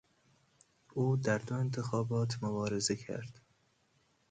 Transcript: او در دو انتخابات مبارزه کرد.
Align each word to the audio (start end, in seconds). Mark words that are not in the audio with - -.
او 0.93 1.17
در 1.17 1.37
دو 1.37 1.55
انتخابات 1.55 2.37
مبارزه 2.43 2.95
کرد. 2.95 3.41